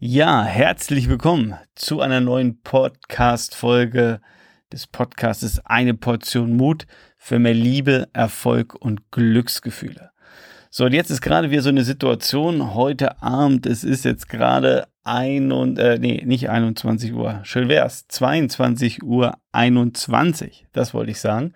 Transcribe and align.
Ja, 0.00 0.44
herzlich 0.44 1.08
willkommen 1.08 1.56
zu 1.74 2.00
einer 2.00 2.20
neuen 2.20 2.62
Podcast-Folge 2.62 4.20
des 4.72 4.86
Podcastes 4.86 5.60
Eine 5.66 5.94
Portion 5.94 6.56
Mut 6.56 6.86
für 7.16 7.40
mehr 7.40 7.52
Liebe, 7.52 8.06
Erfolg 8.12 8.76
und 8.76 9.10
Glücksgefühle. 9.10 10.12
So, 10.70 10.84
und 10.84 10.92
jetzt 10.92 11.10
ist 11.10 11.20
gerade 11.20 11.50
wieder 11.50 11.62
so 11.62 11.70
eine 11.70 11.82
Situation. 11.82 12.74
Heute 12.74 13.20
Abend, 13.20 13.66
es 13.66 13.82
ist 13.82 14.04
jetzt 14.04 14.28
gerade 14.28 14.86
ein 15.02 15.50
und, 15.50 15.80
äh, 15.80 15.98
nee, 15.98 16.22
nicht 16.24 16.48
21 16.48 17.12
Uhr. 17.12 17.40
Schön 17.42 17.68
wär's. 17.68 18.06
22 18.06 19.02
Uhr 19.02 19.36
21. 19.50 20.68
Das 20.72 20.94
wollte 20.94 21.10
ich 21.10 21.18
sagen. 21.18 21.54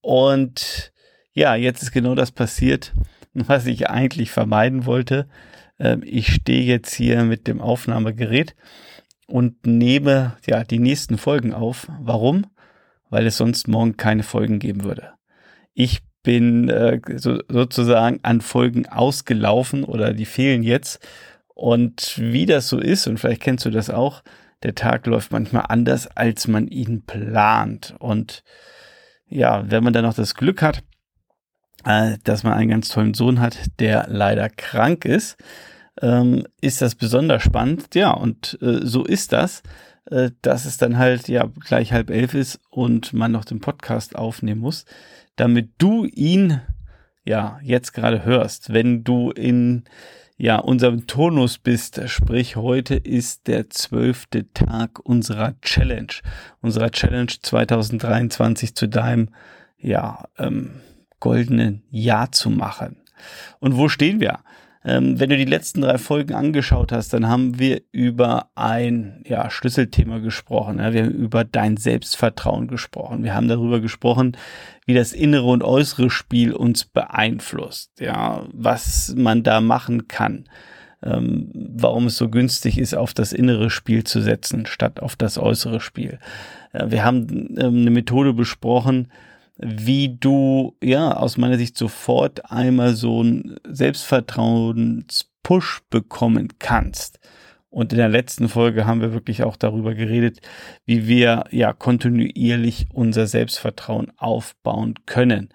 Und 0.00 0.90
ja, 1.34 1.54
jetzt 1.54 1.82
ist 1.82 1.92
genau 1.92 2.14
das 2.14 2.32
passiert, 2.32 2.94
was 3.34 3.66
ich 3.66 3.90
eigentlich 3.90 4.30
vermeiden 4.30 4.86
wollte. 4.86 5.28
Ähm, 5.78 6.02
ich 6.04 6.32
stehe 6.32 6.62
jetzt 6.62 6.94
hier 6.94 7.24
mit 7.24 7.46
dem 7.46 7.60
Aufnahmegerät 7.60 8.54
und 9.26 9.66
nehme 9.66 10.36
ja 10.46 10.64
die 10.64 10.78
nächsten 10.78 11.18
Folgen 11.18 11.52
auf. 11.52 11.88
Warum? 12.00 12.46
Weil 13.10 13.26
es 13.26 13.36
sonst 13.36 13.68
morgen 13.68 13.96
keine 13.96 14.22
Folgen 14.22 14.58
geben 14.58 14.84
würde. 14.84 15.12
Ich 15.74 16.00
bin 16.22 16.68
äh, 16.68 17.00
so, 17.16 17.40
sozusagen 17.48 18.20
an 18.22 18.40
Folgen 18.40 18.86
ausgelaufen 18.86 19.84
oder 19.84 20.12
die 20.12 20.26
fehlen 20.26 20.62
jetzt. 20.62 21.06
Und 21.54 22.14
wie 22.18 22.46
das 22.46 22.68
so 22.68 22.78
ist, 22.78 23.06
und 23.06 23.18
vielleicht 23.18 23.42
kennst 23.42 23.64
du 23.64 23.70
das 23.70 23.90
auch, 23.90 24.22
der 24.62 24.74
Tag 24.74 25.06
läuft 25.06 25.32
manchmal 25.32 25.66
anders, 25.68 26.06
als 26.06 26.48
man 26.48 26.68
ihn 26.68 27.02
plant. 27.04 27.94
Und 27.98 28.42
ja, 29.28 29.70
wenn 29.70 29.84
man 29.84 29.92
dann 29.92 30.04
noch 30.04 30.14
das 30.14 30.34
Glück 30.34 30.62
hat, 30.62 30.82
dass 31.84 32.42
man 32.42 32.54
einen 32.54 32.70
ganz 32.70 32.88
tollen 32.88 33.14
Sohn 33.14 33.40
hat, 33.40 33.56
der 33.78 34.06
leider 34.08 34.48
krank 34.48 35.04
ist, 35.04 35.36
ähm, 36.02 36.44
ist 36.60 36.82
das 36.82 36.94
besonders 36.94 37.42
spannend. 37.42 37.94
Ja, 37.94 38.10
und 38.12 38.58
äh, 38.60 38.80
so 38.82 39.04
ist 39.04 39.32
das, 39.32 39.62
äh, 40.10 40.30
dass 40.42 40.64
es 40.64 40.76
dann 40.76 40.98
halt 40.98 41.28
ja 41.28 41.48
gleich 41.60 41.92
halb 41.92 42.10
elf 42.10 42.34
ist 42.34 42.60
und 42.70 43.12
man 43.12 43.32
noch 43.32 43.44
den 43.44 43.60
Podcast 43.60 44.16
aufnehmen 44.16 44.60
muss, 44.60 44.84
damit 45.36 45.70
du 45.78 46.04
ihn 46.04 46.60
ja 47.24 47.58
jetzt 47.62 47.92
gerade 47.92 48.24
hörst. 48.24 48.72
Wenn 48.72 49.04
du 49.04 49.30
in 49.30 49.84
ja, 50.38 50.58
unserem 50.58 51.08
Tonus 51.08 51.58
bist, 51.58 52.00
sprich 52.06 52.54
heute 52.54 52.94
ist 52.94 53.48
der 53.48 53.70
zwölfte 53.70 54.52
Tag 54.52 55.00
unserer 55.00 55.60
Challenge, 55.62 56.12
unserer 56.60 56.90
Challenge 56.90 57.32
2023 57.42 58.74
zu 58.76 58.88
deinem, 58.88 59.30
ja, 59.78 60.28
ähm, 60.38 60.80
goldenen 61.20 61.82
Jahr 61.90 62.32
zu 62.32 62.50
machen. 62.50 62.96
Und 63.60 63.76
wo 63.76 63.88
stehen 63.88 64.20
wir? 64.20 64.40
Ähm, 64.84 65.18
wenn 65.18 65.28
du 65.28 65.36
die 65.36 65.44
letzten 65.44 65.80
drei 65.80 65.98
Folgen 65.98 66.34
angeschaut 66.34 66.92
hast, 66.92 67.12
dann 67.12 67.28
haben 67.28 67.58
wir 67.58 67.82
über 67.90 68.50
ein 68.54 69.22
ja, 69.26 69.50
Schlüsselthema 69.50 70.18
gesprochen. 70.18 70.78
Wir 70.78 71.04
haben 71.04 71.10
über 71.10 71.44
dein 71.44 71.76
Selbstvertrauen 71.76 72.68
gesprochen. 72.68 73.24
Wir 73.24 73.34
haben 73.34 73.48
darüber 73.48 73.80
gesprochen, 73.80 74.36
wie 74.86 74.94
das 74.94 75.12
innere 75.12 75.46
und 75.46 75.64
äußere 75.64 76.10
Spiel 76.10 76.52
uns 76.52 76.84
beeinflusst. 76.84 78.00
Ja, 78.00 78.46
was 78.52 79.14
man 79.16 79.42
da 79.42 79.60
machen 79.60 80.06
kann. 80.06 80.44
Ähm, 81.02 81.50
warum 81.52 82.06
es 82.06 82.16
so 82.16 82.28
günstig 82.28 82.78
ist, 82.78 82.94
auf 82.94 83.14
das 83.14 83.32
innere 83.32 83.70
Spiel 83.70 84.04
zu 84.04 84.20
setzen, 84.20 84.66
statt 84.66 85.00
auf 85.00 85.16
das 85.16 85.38
äußere 85.38 85.80
Spiel. 85.80 86.18
Äh, 86.72 86.90
wir 86.90 87.04
haben 87.04 87.56
ähm, 87.58 87.82
eine 87.82 87.90
Methode 87.90 88.32
besprochen, 88.32 89.08
wie 89.58 90.16
du 90.18 90.76
ja 90.82 91.16
aus 91.16 91.36
meiner 91.36 91.58
Sicht 91.58 91.76
sofort 91.76 92.50
einmal 92.50 92.94
so 92.94 93.20
einen 93.20 93.56
Selbstvertrauenspush 93.68 95.80
bekommen 95.90 96.48
kannst. 96.58 97.18
Und 97.70 97.92
in 97.92 97.98
der 97.98 98.08
letzten 98.08 98.48
Folge 98.48 98.86
haben 98.86 99.00
wir 99.00 99.12
wirklich 99.12 99.42
auch 99.42 99.56
darüber 99.56 99.94
geredet, 99.94 100.40
wie 100.86 101.06
wir 101.06 101.44
ja 101.50 101.72
kontinuierlich 101.72 102.86
unser 102.92 103.26
Selbstvertrauen 103.26 104.12
aufbauen 104.16 104.94
können. 105.04 105.50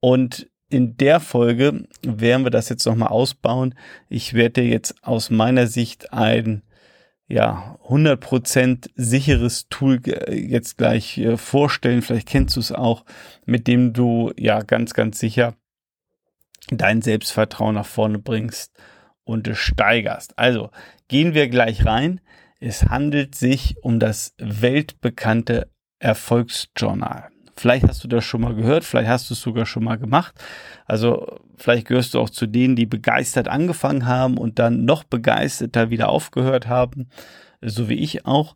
Und 0.00 0.48
in 0.70 0.96
der 0.98 1.18
Folge 1.18 1.88
werden 2.06 2.44
wir 2.44 2.50
das 2.50 2.68
jetzt 2.68 2.86
nochmal 2.86 3.08
ausbauen. 3.08 3.74
Ich 4.08 4.34
werde 4.34 4.62
dir 4.62 4.68
jetzt 4.68 5.02
aus 5.02 5.30
meiner 5.30 5.66
Sicht 5.66 6.12
ein 6.12 6.62
ja, 7.28 7.78
100% 7.86 8.90
sicheres 8.94 9.68
Tool 9.68 10.00
jetzt 10.30 10.78
gleich 10.78 11.18
äh, 11.18 11.36
vorstellen. 11.36 12.02
Vielleicht 12.02 12.28
kennst 12.28 12.56
du 12.56 12.60
es 12.60 12.72
auch, 12.72 13.04
mit 13.44 13.66
dem 13.66 13.92
du 13.92 14.32
ja 14.38 14.62
ganz, 14.62 14.94
ganz 14.94 15.18
sicher 15.18 15.54
dein 16.70 17.02
Selbstvertrauen 17.02 17.74
nach 17.74 17.86
vorne 17.86 18.18
bringst 18.18 18.72
und 19.24 19.48
steigerst. 19.52 20.38
Also 20.38 20.70
gehen 21.08 21.34
wir 21.34 21.48
gleich 21.48 21.84
rein. 21.84 22.20
Es 22.60 22.84
handelt 22.84 23.34
sich 23.34 23.76
um 23.82 24.00
das 24.00 24.34
weltbekannte 24.38 25.70
Erfolgsjournal. 25.98 27.28
Vielleicht 27.58 27.88
hast 27.88 28.04
du 28.04 28.08
das 28.08 28.24
schon 28.24 28.40
mal 28.40 28.54
gehört, 28.54 28.84
vielleicht 28.84 29.08
hast 29.08 29.30
du 29.30 29.34
es 29.34 29.40
sogar 29.40 29.66
schon 29.66 29.84
mal 29.84 29.96
gemacht. 29.96 30.34
Also 30.86 31.40
vielleicht 31.56 31.86
gehörst 31.86 32.14
du 32.14 32.20
auch 32.20 32.30
zu 32.30 32.46
denen, 32.46 32.76
die 32.76 32.86
begeistert 32.86 33.48
angefangen 33.48 34.06
haben 34.06 34.38
und 34.38 34.58
dann 34.58 34.84
noch 34.84 35.04
begeisterter 35.04 35.90
wieder 35.90 36.08
aufgehört 36.08 36.68
haben, 36.68 37.08
so 37.60 37.88
wie 37.88 37.94
ich 37.94 38.26
auch. 38.26 38.54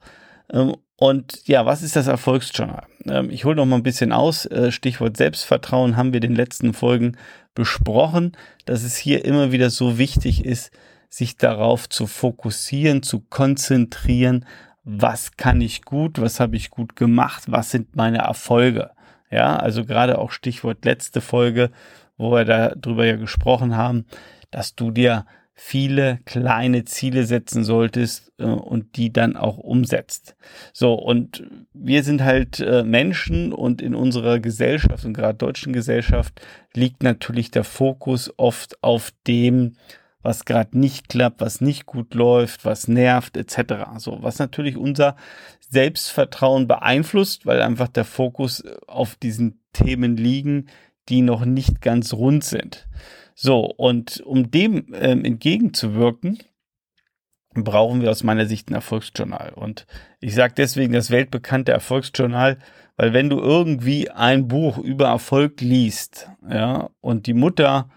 Ähm, 0.53 0.77
und 0.97 1.49
ja, 1.49 1.67
was 1.67 1.83
ist 1.83 1.97
das 1.97 2.07
Erfolgsjournal? 2.07 2.87
Ähm, 3.07 3.31
ich 3.31 3.45
hole 3.45 3.57
noch 3.57 3.67
mal 3.67 3.77
ein 3.77 3.83
bisschen 3.83 4.13
aus. 4.13 4.47
Äh, 4.47 4.71
Stichwort 4.71 5.17
Selbstvertrauen 5.17 5.97
haben 5.97 6.13
wir 6.13 6.19
in 6.19 6.29
den 6.29 6.37
letzten 6.37 6.73
Folgen 6.73 7.17
besprochen, 7.57 8.37
dass 8.67 8.85
es 8.85 8.97
hier 8.97 9.25
immer 9.25 9.51
wieder 9.51 9.71
so 9.71 9.99
wichtig 9.99 10.45
ist, 10.45 10.71
sich 11.09 11.37
darauf 11.37 11.89
zu 11.89 12.07
fokussieren, 12.07 13.03
zu 13.03 13.19
konzentrieren, 13.19 14.47
was 14.85 15.37
kann 15.37 15.61
ich 15.61 15.83
gut, 15.83 16.21
was 16.21 16.41
habe 16.41 16.57
ich 16.57 16.71
gut 16.71 16.97
gemacht, 16.97 17.45
was 17.47 17.71
sind 17.71 17.97
meine 17.97 18.19
Erfolge. 18.19 18.91
Ja, 19.31 19.57
also 19.57 19.85
gerade 19.85 20.19
auch 20.19 20.31
Stichwort 20.31 20.85
letzte 20.85 21.21
Folge, 21.21 21.71
wo 22.17 22.33
wir 22.33 22.45
darüber 22.45 23.07
ja 23.07 23.17
gesprochen 23.17 23.77
haben, 23.77 24.05
dass 24.51 24.75
du 24.75 24.91
dir 24.91 25.25
viele 25.55 26.19
kleine 26.25 26.85
Ziele 26.85 27.25
setzen 27.25 27.63
solltest 27.63 28.33
äh, 28.39 28.45
und 28.45 28.97
die 28.97 29.13
dann 29.13 29.37
auch 29.37 29.59
umsetzt. 29.59 30.35
So, 30.73 30.95
und 30.95 31.45
wir 31.73 32.03
sind 32.03 32.23
halt 32.23 32.61
äh, 32.61 32.83
Menschen 32.83 33.53
und 33.53 33.81
in 33.81 33.95
unserer 33.95 34.41
Gesellschaft 34.41 35.05
und 35.05 35.15
gerade 35.15 35.39
deutschen 35.39 35.73
Gesellschaft 35.73 36.41
liegt 36.75 37.03
natürlich 37.03 37.51
der 37.51 37.65
Fokus 37.65 38.33
oft 38.39 38.83
auf 38.83 39.13
dem, 39.27 39.77
was 40.23 40.45
gerade 40.45 40.79
nicht 40.79 41.09
klappt, 41.09 41.41
was 41.41 41.61
nicht 41.61 41.87
gut 41.87 42.15
läuft, 42.15 42.65
was 42.65 42.89
nervt, 42.89 43.37
etc. 43.37 43.99
So, 43.99 44.23
was 44.23 44.39
natürlich 44.39 44.77
unser 44.77 45.17
Selbstvertrauen 45.61 46.69
beeinflusst, 46.69 47.47
weil 47.47 47.63
einfach 47.63 47.89
der 47.89 48.05
Fokus 48.05 48.65
auf 48.87 49.17
diesen 49.17 49.61
Themen 49.73 50.17
liegen, 50.17 50.67
die 51.09 51.23
noch 51.23 51.45
nicht 51.45 51.81
ganz 51.81 52.13
rund 52.13 52.45
sind. 52.45 52.87
So, 53.35 53.65
und 53.65 54.21
um 54.21 54.51
dem 54.51 54.95
ähm, 54.95 55.25
entgegenzuwirken, 55.25 56.39
brauchen 57.55 58.01
wir 58.01 58.11
aus 58.11 58.23
meiner 58.23 58.47
Sicht 58.47 58.71
ein 58.71 58.75
Erfolgsjournal. 58.75 59.53
Und 59.55 59.87
ich 60.21 60.35
sage 60.35 60.55
deswegen 60.57 60.93
das 60.93 61.11
weltbekannte 61.11 61.73
Erfolgsjournal, 61.73 62.59
weil 62.97 63.13
wenn 63.13 63.29
du 63.29 63.39
irgendwie 63.39 64.11
ein 64.11 64.49
Buch 64.49 64.79
über 64.79 65.09
Erfolg 65.09 65.61
liest, 65.61 66.31
ja, 66.49 66.91
und 67.01 67.27
die 67.27 67.35
Mutter 67.35 67.91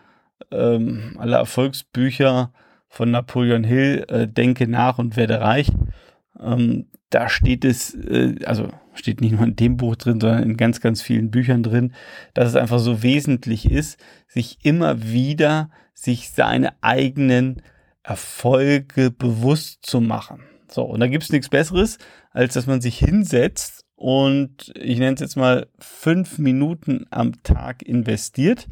ähm, 0.51 1.15
aller 1.17 1.37
Erfolgsbücher 1.37 2.51
von 2.87 3.11
Napoleon 3.11 3.63
Hill, 3.63 4.05
äh, 4.07 4.27
Denke 4.27 4.67
nach 4.67 4.97
und 4.97 5.17
werde 5.17 5.41
reich. 5.41 5.71
Ähm, 6.39 6.87
da 7.09 7.29
steht 7.29 7.65
es, 7.65 7.93
äh, 7.93 8.35
also 8.45 8.69
steht 8.93 9.21
nicht 9.21 9.33
nur 9.33 9.43
in 9.43 9.55
dem 9.55 9.77
Buch 9.77 9.95
drin, 9.95 10.19
sondern 10.19 10.43
in 10.43 10.57
ganz, 10.57 10.81
ganz 10.81 11.01
vielen 11.01 11.31
Büchern 11.31 11.63
drin, 11.63 11.93
dass 12.33 12.49
es 12.49 12.55
einfach 12.55 12.79
so 12.79 13.03
wesentlich 13.03 13.69
ist, 13.69 13.99
sich 14.27 14.59
immer 14.63 15.03
wieder 15.03 15.69
sich 15.93 16.29
seine 16.29 16.73
eigenen 16.81 17.61
Erfolge 18.03 19.11
bewusst 19.11 19.85
zu 19.85 20.01
machen. 20.01 20.43
So, 20.69 20.83
und 20.83 20.99
da 20.99 21.07
gibt 21.07 21.23
es 21.23 21.31
nichts 21.31 21.49
Besseres, 21.49 21.97
als 22.31 22.53
dass 22.53 22.67
man 22.67 22.81
sich 22.81 22.97
hinsetzt 22.99 23.85
und 23.95 24.73
ich 24.75 24.99
nenne 24.99 25.15
es 25.15 25.21
jetzt 25.21 25.37
mal 25.37 25.67
fünf 25.79 26.37
Minuten 26.37 27.05
am 27.11 27.41
Tag 27.43 27.81
investiert 27.81 28.67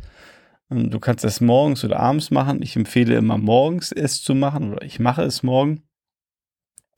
du 0.73 0.99
kannst 0.99 1.23
das 1.23 1.41
morgens 1.41 1.83
oder 1.83 1.99
abends 1.99 2.31
machen. 2.31 2.61
Ich 2.61 2.75
empfehle 2.75 3.15
immer 3.15 3.37
morgens 3.37 3.91
es 3.91 4.21
zu 4.21 4.35
machen 4.35 4.73
oder 4.73 4.83
ich 4.83 4.99
mache 4.99 5.23
es 5.23 5.43
morgen. 5.43 5.83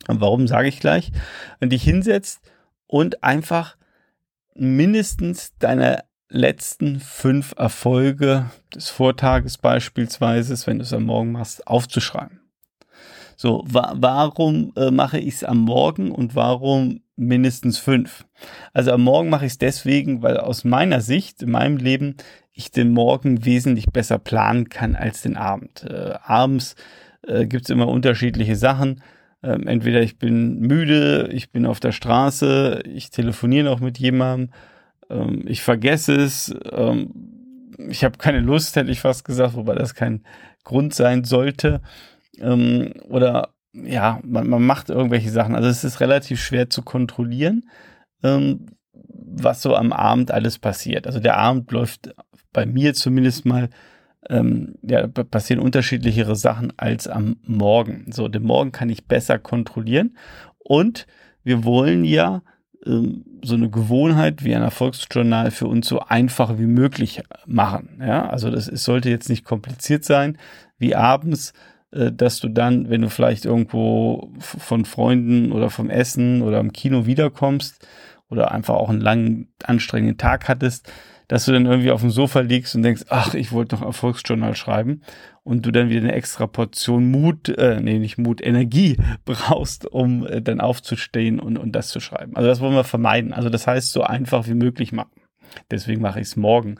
Und 0.08 0.22
warum 0.22 0.48
sage 0.48 0.68
ich 0.68 0.80
gleich? 0.80 1.12
Wenn 1.60 1.70
dich 1.70 1.84
hinsetzt 1.84 2.40
und 2.88 3.24
einfach 3.24 3.78
mindestens 4.54 5.54
deine 5.58 6.04
letzten 6.30 7.00
fünf 7.00 7.54
Erfolge 7.58 8.50
des 8.74 8.90
Vortages 8.90 9.58
beispielsweise, 9.58 10.56
wenn 10.68 10.80
du 10.80 10.84
es 10.84 10.94
am 10.94 11.04
Morgen 11.04 11.32
machst, 11.32 11.68
aufzuschreiben. 11.68 12.42
So, 13.38 13.64
wa 13.68 13.94
warum 13.98 14.72
äh, 14.76 14.92
mache 14.92 15.20
ich 15.20 15.36
es 15.36 15.44
am 15.44 15.60
Morgen 15.60 16.12
und 16.12 16.36
warum 16.36 17.02
mindestens 17.16 17.78
fünf? 17.78 18.26
Also 18.74 18.92
am 18.92 19.02
Morgen 19.02 19.30
mache 19.30 19.46
ich 19.46 19.54
es 19.54 19.58
deswegen, 19.58 20.22
weil 20.22 20.38
aus 20.38 20.64
meiner 20.64 21.02
Sicht, 21.02 21.44
in 21.44 21.52
meinem 21.52 21.78
Leben, 21.78 22.16
ich 22.54 22.72
den 22.72 22.92
Morgen 22.92 23.46
wesentlich 23.46 23.88
besser 23.88 24.18
planen 24.18 24.70
kann 24.70 24.96
als 24.96 25.22
den 25.22 25.36
Abend. 25.36 25.84
Äh, 25.84 26.16
abends 26.24 26.76
äh, 27.28 27.46
gibt 27.46 27.66
es 27.66 27.70
immer 27.70 27.88
unterschiedliche 27.88 28.56
Sachen. 28.56 29.02
Ähm, 29.44 29.68
entweder 29.68 30.02
ich 30.02 30.18
bin 30.18 30.60
müde, 30.60 31.30
ich 31.32 31.52
bin 31.52 31.66
auf 31.66 31.80
der 31.80 31.92
Straße, 31.92 32.82
ich 32.86 33.10
telefoniere 33.10 33.66
noch 33.66 33.80
mit 33.80 34.00
jemandem, 34.00 34.52
ähm, 35.10 35.44
ich 35.46 35.62
vergesse 35.62 36.16
es, 36.16 36.56
ähm, 36.72 37.12
ich 37.90 38.04
habe 38.04 38.18
keine 38.18 38.40
Lust, 38.40 38.76
hätte 38.76 38.92
ich 38.92 39.02
fast 39.02 39.26
gesagt, 39.26 39.56
wobei 39.56 39.76
das 39.76 39.94
kein 39.94 40.24
Grund 40.64 40.94
sein 40.94 41.26
sollte. 41.26 41.82
Ähm, 42.40 42.94
oder 43.08 43.55
ja, 43.84 44.20
man, 44.24 44.48
man 44.48 44.66
macht 44.66 44.90
irgendwelche 44.90 45.30
Sachen. 45.30 45.56
Also 45.56 45.68
es 45.68 45.84
ist 45.84 46.00
relativ 46.00 46.42
schwer 46.42 46.70
zu 46.70 46.82
kontrollieren, 46.82 47.70
ähm, 48.24 48.68
was 48.94 49.62
so 49.62 49.76
am 49.76 49.92
Abend 49.92 50.32
alles 50.32 50.60
passiert. 50.60 51.08
Also 51.08 51.20
der 51.20 51.38
Abend 51.38 51.72
läuft 51.72 52.14
bei 52.54 52.66
mir 52.66 52.94
zumindest 52.94 53.46
mal, 53.46 53.70
ähm, 54.30 54.76
ja, 54.82 55.08
passieren 55.08 55.62
unterschiedlichere 55.62 56.36
Sachen 56.36 56.74
als 56.78 57.08
am 57.08 57.38
Morgen. 57.44 58.12
So, 58.12 58.28
den 58.28 58.44
Morgen 58.44 58.72
kann 58.72 58.90
ich 58.90 59.08
besser 59.08 59.38
kontrollieren. 59.38 60.18
Und 60.58 61.06
wir 61.44 61.64
wollen 61.64 62.06
ja 62.06 62.42
ähm, 62.86 63.26
so 63.44 63.56
eine 63.56 63.70
Gewohnheit 63.70 64.44
wie 64.44 64.56
ein 64.56 64.62
Erfolgsjournal 64.62 65.52
für 65.52 65.68
uns 65.68 65.88
so 65.88 66.00
einfach 66.00 66.58
wie 66.58 66.66
möglich 66.66 67.22
machen. 67.46 68.00
Ja, 68.00 68.30
also 68.30 68.50
das 68.50 68.68
ist, 68.68 68.84
sollte 68.84 69.10
jetzt 69.10 69.30
nicht 69.30 69.44
kompliziert 69.44 70.06
sein, 70.06 70.38
wie 70.78 70.96
abends 70.96 71.54
dass 72.12 72.40
du 72.40 72.50
dann, 72.50 72.90
wenn 72.90 73.02
du 73.02 73.10
vielleicht 73.10 73.46
irgendwo 73.46 74.32
von 74.40 74.86
Freunden 74.86 75.52
oder 75.52 75.70
vom 75.70 75.90
Essen 75.90 76.42
oder 76.42 76.60
im 76.60 76.74
Kino 76.74 77.06
wiederkommst 77.06 77.88
oder 78.30 78.52
einfach 78.52 78.76
auch 78.76 78.90
einen 78.90 79.02
langen, 79.02 79.54
anstrengenden 79.64 80.18
Tag 80.18 80.48
hattest, 80.48 80.92
dass 81.28 81.46
du 81.46 81.52
dann 81.52 81.66
irgendwie 81.66 81.92
auf 81.92 82.02
dem 82.02 82.12
Sofa 82.12 82.42
liegst 82.42 82.76
und 82.76 82.84
denkst, 82.84 83.06
ach, 83.10 83.34
ich 83.34 83.52
wollte 83.52 83.76
noch 83.76 83.82
Erfolgsjournal 83.82 84.56
schreiben 84.56 85.02
und 85.44 85.66
du 85.66 85.72
dann 85.72 85.90
wieder 85.90 86.02
eine 86.02 86.14
extra 86.14 86.48
Portion 86.48 87.10
Mut, 87.10 87.50
äh, 87.50 87.80
nee, 87.82 88.00
nicht 88.00 88.18
Mut, 88.18 88.46
Energie 88.46 88.98
brauchst, 89.26 89.86
um 89.86 90.26
äh, 90.28 90.42
dann 90.42 90.62
aufzustehen 90.62 91.40
und, 91.40 91.58
und 91.58 91.72
das 91.72 91.90
zu 91.90 92.00
schreiben. 92.00 92.36
Also 92.36 92.48
das 92.48 92.60
wollen 92.60 92.76
wir 92.76 92.84
vermeiden. 92.84 93.34
Also 93.34 93.50
das 93.50 93.68
heißt, 93.68 93.92
so 93.92 94.04
einfach 94.04 94.48
wie 94.48 94.54
möglich 94.54 94.92
machen. 94.92 95.22
Deswegen 95.72 96.02
mache 96.02 96.20
ich 96.20 96.28
es 96.28 96.36
morgen. 96.36 96.76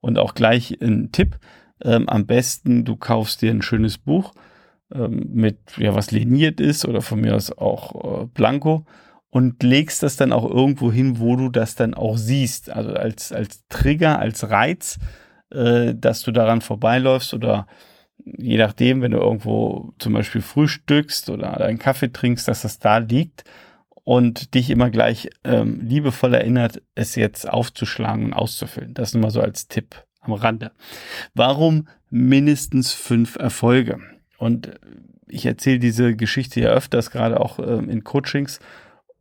Und 0.00 0.18
auch 0.18 0.34
gleich 0.34 0.78
ein 0.80 1.12
Tipp. 1.12 1.38
Ähm, 1.82 2.08
am 2.08 2.26
besten, 2.26 2.84
du 2.84 2.96
kaufst 2.96 3.42
dir 3.42 3.50
ein 3.50 3.62
schönes 3.62 3.98
Buch, 3.98 4.32
ähm, 4.92 5.28
mit, 5.32 5.58
ja, 5.76 5.94
was 5.94 6.10
liniert 6.10 6.60
ist 6.60 6.86
oder 6.86 7.02
von 7.02 7.20
mir 7.20 7.34
aus 7.34 7.56
auch 7.56 8.22
äh, 8.22 8.26
blanko 8.26 8.86
und 9.30 9.62
legst 9.62 10.02
das 10.02 10.16
dann 10.16 10.32
auch 10.32 10.48
irgendwo 10.48 10.90
hin, 10.90 11.18
wo 11.18 11.36
du 11.36 11.48
das 11.48 11.76
dann 11.76 11.94
auch 11.94 12.16
siehst. 12.16 12.70
Also 12.70 12.92
als, 12.94 13.32
als 13.32 13.66
Trigger, 13.68 14.18
als 14.18 14.50
Reiz, 14.50 14.98
äh, 15.50 15.94
dass 15.94 16.22
du 16.22 16.32
daran 16.32 16.60
vorbeiläufst 16.60 17.34
oder 17.34 17.66
je 18.24 18.58
nachdem, 18.58 19.02
wenn 19.02 19.12
du 19.12 19.18
irgendwo 19.18 19.92
zum 19.98 20.12
Beispiel 20.12 20.42
frühstückst 20.42 21.30
oder 21.30 21.60
einen 21.60 21.78
Kaffee 21.78 22.12
trinkst, 22.12 22.48
dass 22.48 22.62
das 22.62 22.78
da 22.78 22.98
liegt 22.98 23.44
und 24.04 24.54
dich 24.54 24.70
immer 24.70 24.90
gleich 24.90 25.30
ähm, 25.44 25.80
liebevoll 25.82 26.34
erinnert, 26.34 26.82
es 26.94 27.14
jetzt 27.14 27.48
aufzuschlagen 27.48 28.26
und 28.26 28.32
auszufüllen. 28.32 28.94
Das 28.94 29.14
nur 29.14 29.22
mal 29.22 29.30
so 29.30 29.40
als 29.40 29.68
Tipp 29.68 30.04
am 30.20 30.32
Rande. 30.32 30.72
Warum 31.34 31.88
mindestens 32.10 32.92
fünf 32.92 33.36
Erfolge? 33.36 34.00
Und 34.40 34.70
ich 35.28 35.44
erzähle 35.44 35.78
diese 35.78 36.16
Geschichte 36.16 36.60
ja 36.60 36.70
öfters, 36.70 37.10
gerade 37.10 37.38
auch 37.38 37.58
ähm, 37.58 37.90
in 37.90 38.04
Coachings. 38.04 38.58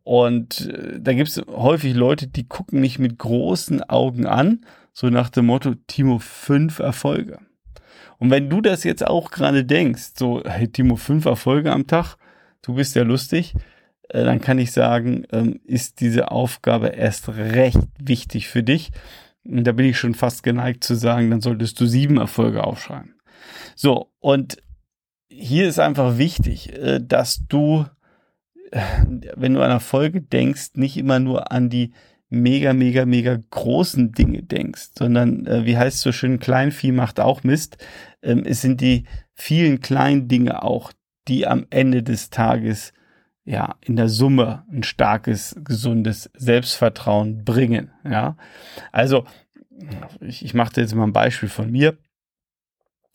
Und 0.03 0.71
äh, 0.73 0.97
da 0.97 1.13
gibt 1.13 1.27
es 1.27 1.41
häufig 1.45 1.93
Leute, 1.93 2.27
die 2.27 2.47
gucken 2.47 2.79
mich 2.79 2.99
mit 2.99 3.19
großen 3.19 3.83
Augen 3.83 4.25
an, 4.25 4.61
so 4.93 5.09
nach 5.09 5.29
dem 5.29 5.47
Motto, 5.47 5.75
Timo, 5.87 6.19
fünf 6.19 6.79
Erfolge. 6.79 7.39
Und 8.17 8.31
wenn 8.31 8.49
du 8.49 8.61
das 8.61 8.85
jetzt 8.85 9.05
auch 9.05 9.29
gerade 9.29 9.65
denkst, 9.65 10.11
so, 10.17 10.41
hey 10.45 10.69
Timo, 10.69 10.95
fünf 10.95 11.25
Erfolge 11.25 11.73
am 11.73 11.85
Tag, 11.85 12.15
du 12.61 12.75
bist 12.75 12.95
ja 12.95 13.03
lustig, 13.03 13.53
äh, 14.07 14.23
dann 14.23 14.39
kann 14.39 14.57
ich 14.57 14.71
sagen, 14.71 15.25
ähm, 15.33 15.59
ist 15.65 15.99
diese 15.99 16.31
Aufgabe 16.31 16.87
erst 16.87 17.27
recht 17.27 17.85
wichtig 18.01 18.47
für 18.47 18.63
dich. 18.63 18.91
Und 19.43 19.65
da 19.65 19.73
bin 19.73 19.85
ich 19.85 19.99
schon 19.99 20.15
fast 20.15 20.43
geneigt 20.43 20.85
zu 20.85 20.95
sagen, 20.95 21.29
dann 21.29 21.41
solltest 21.41 21.77
du 21.81 21.85
sieben 21.85 22.17
Erfolge 22.17 22.63
aufschreiben. 22.63 23.15
So, 23.75 24.11
und 24.21 24.59
hier 25.29 25.67
ist 25.67 25.79
einfach 25.79 26.17
wichtig, 26.17 26.73
äh, 26.73 26.99
dass 27.01 27.45
du, 27.47 27.85
äh, 28.71 28.81
wenn 29.35 29.53
du 29.53 29.61
an 29.61 29.69
einer 29.69 29.79
Folge 29.79 30.21
denkst, 30.21 30.71
nicht 30.73 30.97
immer 30.97 31.19
nur 31.19 31.51
an 31.51 31.69
die 31.69 31.93
mega, 32.29 32.73
mega, 32.73 33.05
mega 33.05 33.39
großen 33.49 34.11
Dinge 34.11 34.43
denkst, 34.43 34.89
sondern, 34.97 35.45
äh, 35.45 35.65
wie 35.65 35.77
heißt 35.77 36.01
so 36.01 36.11
schön, 36.11 36.39
Kleinvieh 36.39 36.91
macht 36.91 37.19
auch 37.19 37.43
Mist. 37.43 37.77
Ähm, 38.21 38.43
es 38.45 38.61
sind 38.61 38.81
die 38.81 39.05
vielen 39.33 39.79
kleinen 39.79 40.27
Dinge 40.27 40.63
auch, 40.63 40.91
die 41.27 41.47
am 41.47 41.65
Ende 41.69 42.03
des 42.03 42.29
Tages 42.29 42.93
ja 43.45 43.75
in 43.81 43.95
der 43.95 44.09
Summe 44.09 44.63
ein 44.71 44.83
starkes, 44.83 45.55
gesundes 45.63 46.29
Selbstvertrauen 46.35 47.45
bringen. 47.45 47.91
Ja, 48.03 48.37
also 48.91 49.25
ich, 50.21 50.43
ich 50.43 50.53
mache 50.53 50.81
jetzt 50.81 50.93
mal 50.93 51.05
ein 51.05 51.13
Beispiel 51.13 51.49
von 51.49 51.71
mir 51.71 51.97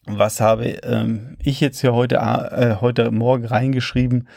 was 0.06 0.40
habe 0.40 0.66
ähm, 0.82 1.36
ich 1.42 1.60
jetzt 1.60 1.80
hier 1.80 1.94
heute, 1.94 2.16
äh, 2.16 2.76
heute 2.80 3.10
Morgen 3.10 3.44
reingeschrieben? 3.44 4.28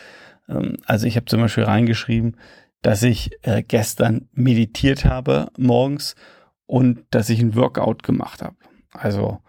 Ähm, 0.47 0.77
also 0.85 1.07
ich 1.07 1.15
habe 1.15 1.25
zum 1.25 1.41
Beispiel 1.41 1.63
reingeschrieben, 1.63 2.37
dass 2.81 3.03
ich 3.03 3.31
äh, 3.41 3.63
gestern 3.63 4.29
meditiert 4.33 5.05
habe 5.05 5.47
morgens 5.57 6.15
und 6.65 7.05
dass 7.11 7.29
ich 7.29 7.39
ein 7.39 7.55
Workout 7.55 8.03
gemacht 8.03 8.41
habe. 8.41 8.55
Also 8.91 9.39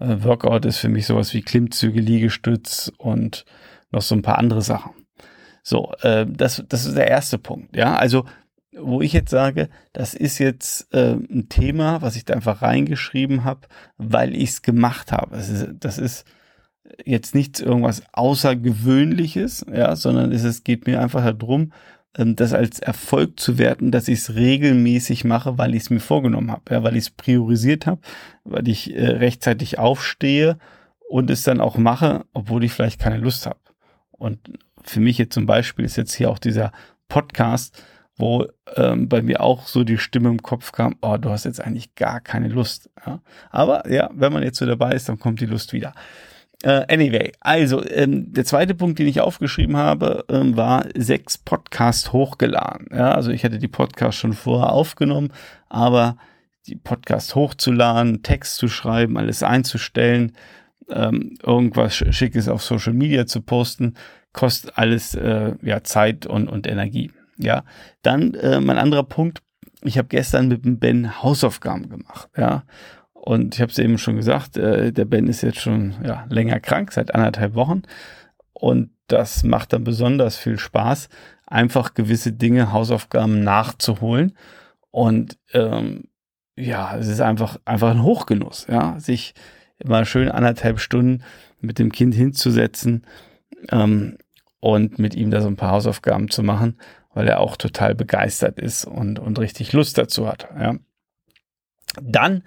äh, 0.00 0.22
Workout 0.22 0.64
ist 0.64 0.78
für 0.78 0.88
mich 0.88 1.06
sowas 1.06 1.34
wie 1.34 1.42
Klimmzüge, 1.42 2.00
Liegestütz 2.00 2.92
und 2.98 3.44
noch 3.90 4.02
so 4.02 4.14
ein 4.14 4.22
paar 4.22 4.38
andere 4.38 4.62
Sachen. 4.62 4.92
So, 5.62 5.92
äh, 6.00 6.26
das, 6.26 6.64
das 6.68 6.86
ist 6.86 6.96
der 6.96 7.08
erste 7.08 7.38
Punkt. 7.38 7.76
Ja, 7.76 7.96
also 7.96 8.24
wo 8.80 9.00
ich 9.00 9.12
jetzt 9.12 9.30
sage, 9.30 9.68
das 9.92 10.14
ist 10.14 10.38
jetzt 10.38 10.92
äh, 10.92 11.12
ein 11.12 11.48
Thema, 11.48 12.02
was 12.02 12.16
ich 12.16 12.24
da 12.24 12.34
einfach 12.34 12.62
reingeschrieben 12.62 13.44
habe, 13.44 13.68
weil 13.96 14.34
ich 14.34 14.50
es 14.50 14.62
gemacht 14.62 15.12
habe. 15.12 15.36
Das 15.36 15.48
ist, 15.48 15.68
das 15.80 15.98
ist 15.98 16.24
jetzt 17.04 17.34
nichts 17.34 17.60
irgendwas 17.60 18.02
Außergewöhnliches, 18.12 19.66
ja, 19.72 19.94
sondern 19.96 20.32
es, 20.32 20.44
es 20.44 20.64
geht 20.64 20.86
mir 20.86 21.00
einfach 21.00 21.24
darum, 21.24 21.72
ähm, 22.16 22.36
das 22.36 22.52
als 22.52 22.80
Erfolg 22.80 23.38
zu 23.38 23.58
werten, 23.58 23.90
dass 23.90 24.08
ich 24.08 24.20
es 24.20 24.34
regelmäßig 24.34 25.24
mache, 25.24 25.58
weil 25.58 25.74
ich 25.74 25.84
es 25.84 25.90
mir 25.90 26.00
vorgenommen 26.00 26.50
habe, 26.50 26.62
ja, 26.70 26.82
weil 26.82 26.96
ich 26.96 27.04
es 27.04 27.10
priorisiert 27.10 27.86
habe, 27.86 28.00
weil 28.44 28.68
ich 28.68 28.94
äh, 28.94 29.06
rechtzeitig 29.06 29.78
aufstehe 29.78 30.58
und 31.08 31.30
es 31.30 31.42
dann 31.42 31.60
auch 31.60 31.76
mache, 31.76 32.24
obwohl 32.32 32.64
ich 32.64 32.72
vielleicht 32.72 33.00
keine 33.00 33.18
Lust 33.18 33.46
habe. 33.46 33.60
Und 34.10 34.58
für 34.82 35.00
mich 35.00 35.18
jetzt 35.18 35.34
zum 35.34 35.46
Beispiel 35.46 35.84
ist 35.84 35.96
jetzt 35.96 36.14
hier 36.14 36.30
auch 36.30 36.38
dieser 36.38 36.72
Podcast, 37.08 37.82
wo 38.18 38.46
ähm, 38.76 39.08
bei 39.08 39.22
mir 39.22 39.40
auch 39.40 39.66
so 39.66 39.84
die 39.84 39.98
Stimme 39.98 40.28
im 40.28 40.42
Kopf 40.42 40.72
kam, 40.72 40.96
oh, 41.00 41.16
du 41.16 41.30
hast 41.30 41.44
jetzt 41.44 41.60
eigentlich 41.60 41.94
gar 41.94 42.20
keine 42.20 42.48
Lust. 42.48 42.90
Ja? 43.06 43.20
Aber 43.50 43.90
ja, 43.90 44.10
wenn 44.12 44.32
man 44.32 44.42
jetzt 44.42 44.58
so 44.58 44.66
dabei 44.66 44.92
ist, 44.92 45.08
dann 45.08 45.18
kommt 45.18 45.40
die 45.40 45.46
Lust 45.46 45.72
wieder. 45.72 45.94
Uh, 46.66 46.82
anyway, 46.88 47.30
also 47.38 47.84
ähm, 47.86 48.32
der 48.32 48.44
zweite 48.44 48.74
Punkt, 48.74 48.98
den 48.98 49.06
ich 49.06 49.20
aufgeschrieben 49.20 49.76
habe, 49.76 50.24
ähm, 50.28 50.56
war 50.56 50.86
sechs 50.96 51.38
Podcasts 51.38 52.12
hochgeladen. 52.12 52.88
Ja, 52.92 53.12
also 53.12 53.30
ich 53.30 53.44
hatte 53.44 53.58
die 53.58 53.68
Podcasts 53.68 54.20
schon 54.20 54.32
vorher 54.32 54.72
aufgenommen, 54.72 55.32
aber 55.68 56.16
die 56.66 56.74
Podcasts 56.74 57.36
hochzuladen, 57.36 58.24
Text 58.24 58.56
zu 58.56 58.66
schreiben, 58.66 59.16
alles 59.16 59.44
einzustellen, 59.44 60.32
ähm, 60.90 61.38
irgendwas 61.44 61.94
Schickes 61.94 62.48
auf 62.48 62.64
Social 62.64 62.92
Media 62.92 63.26
zu 63.26 63.40
posten, 63.40 63.94
kostet 64.32 64.76
alles 64.76 65.14
äh, 65.14 65.54
ja 65.62 65.84
Zeit 65.84 66.26
und, 66.26 66.48
und 66.48 66.66
Energie. 66.66 67.12
Ja, 67.38 67.64
dann 68.02 68.34
äh, 68.34 68.60
mein 68.60 68.78
anderer 68.78 69.04
Punkt. 69.04 69.42
Ich 69.82 69.96
habe 69.96 70.08
gestern 70.08 70.48
mit 70.48 70.64
dem 70.64 70.78
Ben 70.78 71.22
Hausaufgaben 71.22 71.88
gemacht. 71.88 72.28
Ja, 72.36 72.64
und 73.12 73.54
ich 73.54 73.60
habe 73.60 73.70
es 73.70 73.78
eben 73.78 73.98
schon 73.98 74.16
gesagt, 74.16 74.56
äh, 74.56 74.92
der 74.92 75.04
Ben 75.04 75.28
ist 75.28 75.42
jetzt 75.42 75.60
schon 75.60 75.94
ja, 76.04 76.26
länger 76.28 76.60
krank, 76.60 76.92
seit 76.92 77.14
anderthalb 77.14 77.54
Wochen. 77.54 77.82
Und 78.52 78.90
das 79.06 79.44
macht 79.44 79.72
dann 79.72 79.84
besonders 79.84 80.36
viel 80.36 80.58
Spaß, 80.58 81.08
einfach 81.46 81.94
gewisse 81.94 82.32
Dinge, 82.32 82.72
Hausaufgaben 82.72 83.42
nachzuholen. 83.44 84.36
Und 84.90 85.38
ähm, 85.52 86.04
ja, 86.56 86.96
es 86.96 87.06
ist 87.06 87.20
einfach, 87.20 87.58
einfach 87.64 87.90
ein 87.90 88.02
Hochgenuss, 88.02 88.66
ja, 88.68 88.98
sich 88.98 89.34
mal 89.84 90.04
schön 90.04 90.28
anderthalb 90.28 90.80
Stunden 90.80 91.22
mit 91.60 91.78
dem 91.78 91.92
Kind 91.92 92.14
hinzusetzen 92.14 93.06
ähm, 93.70 94.18
und 94.60 94.98
mit 94.98 95.14
ihm 95.14 95.30
da 95.30 95.40
so 95.40 95.48
ein 95.48 95.56
paar 95.56 95.72
Hausaufgaben 95.72 96.30
zu 96.30 96.42
machen 96.42 96.78
weil 97.14 97.28
er 97.28 97.40
auch 97.40 97.56
total 97.56 97.94
begeistert 97.94 98.58
ist 98.58 98.84
und, 98.84 99.18
und 99.18 99.38
richtig 99.38 99.72
Lust 99.72 99.98
dazu 99.98 100.28
hat. 100.28 100.48
Ja. 100.58 100.74
Dann 102.00 102.42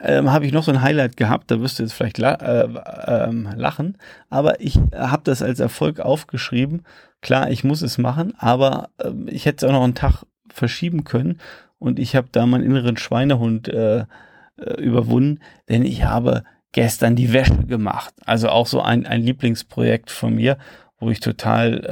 ähm, 0.00 0.30
habe 0.30 0.46
ich 0.46 0.52
noch 0.52 0.64
so 0.64 0.72
ein 0.72 0.82
Highlight 0.82 1.16
gehabt, 1.16 1.50
da 1.50 1.60
wirst 1.60 1.78
du 1.78 1.82
jetzt 1.82 1.92
vielleicht 1.92 2.18
la 2.18 2.34
äh, 2.34 2.68
ähm, 3.06 3.48
lachen, 3.56 3.98
aber 4.30 4.60
ich 4.60 4.78
habe 4.94 5.22
das 5.24 5.42
als 5.42 5.60
Erfolg 5.60 6.00
aufgeschrieben. 6.00 6.82
Klar, 7.20 7.50
ich 7.50 7.62
muss 7.62 7.82
es 7.82 7.98
machen, 7.98 8.34
aber 8.38 8.90
äh, 8.98 9.12
ich 9.26 9.46
hätte 9.46 9.64
es 9.64 9.70
auch 9.70 9.74
noch 9.74 9.84
einen 9.84 9.94
Tag 9.94 10.24
verschieben 10.48 11.04
können 11.04 11.38
und 11.78 11.98
ich 11.98 12.16
habe 12.16 12.28
da 12.32 12.46
meinen 12.46 12.64
inneren 12.64 12.96
Schweinehund 12.96 13.68
äh, 13.68 14.00
äh, 14.00 14.80
überwunden, 14.80 15.40
denn 15.68 15.84
ich 15.84 16.04
habe 16.04 16.44
gestern 16.72 17.16
die 17.16 17.32
Wäsche 17.32 17.64
gemacht. 17.66 18.14
Also 18.24 18.48
auch 18.48 18.66
so 18.66 18.80
ein, 18.80 19.06
ein 19.06 19.22
Lieblingsprojekt 19.22 20.10
von 20.10 20.34
mir 20.34 20.58
wo 21.02 21.10
ich 21.10 21.18
total 21.18 21.84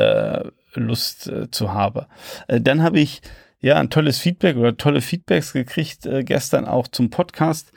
äh, 0.46 0.50
Lust 0.74 1.28
äh, 1.28 1.50
zu 1.50 1.72
habe. 1.72 2.06
Äh, 2.48 2.60
dann 2.60 2.82
habe 2.82 3.00
ich 3.00 3.22
ja 3.60 3.76
ein 3.76 3.90
tolles 3.90 4.18
Feedback 4.18 4.56
oder 4.56 4.76
tolle 4.76 5.00
Feedbacks 5.00 5.52
gekriegt 5.52 6.06
äh, 6.06 6.24
gestern 6.24 6.66
auch 6.66 6.88
zum 6.88 7.10
Podcast. 7.10 7.72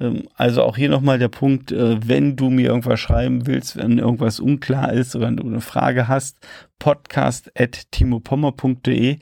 Ähm, 0.00 0.28
also 0.34 0.62
auch 0.62 0.76
hier 0.76 0.88
nochmal 0.88 1.18
der 1.18 1.28
Punkt, 1.28 1.72
äh, 1.72 1.98
wenn 2.06 2.36
du 2.36 2.50
mir 2.50 2.68
irgendwas 2.68 3.00
schreiben 3.00 3.46
willst, 3.46 3.76
wenn 3.76 3.98
irgendwas 3.98 4.38
unklar 4.40 4.92
ist 4.92 5.16
oder 5.16 5.30
du 5.30 5.46
eine 5.46 5.60
Frage 5.60 6.08
hast, 6.08 6.38
podcast.timopommer.de 6.78 9.18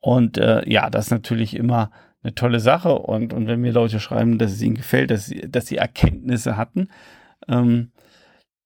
und 0.00 0.38
äh, 0.38 0.68
ja, 0.68 0.90
das 0.90 1.06
ist 1.06 1.10
natürlich 1.10 1.56
immer 1.56 1.90
eine 2.22 2.34
tolle 2.34 2.60
Sache 2.60 2.94
und, 2.94 3.32
und 3.32 3.46
wenn 3.46 3.60
mir 3.60 3.72
Leute 3.72 4.00
schreiben, 4.00 4.38
dass 4.38 4.52
es 4.52 4.62
ihnen 4.62 4.76
gefällt, 4.76 5.10
dass 5.10 5.26
sie, 5.26 5.40
dass 5.48 5.66
sie 5.66 5.76
Erkenntnisse 5.76 6.56
hatten, 6.56 6.88
ähm, 7.48 7.92